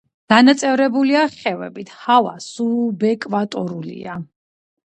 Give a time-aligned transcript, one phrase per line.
[0.31, 4.21] დანაწევრებულია ხევებით, ჰავა სუბეკვატორულია.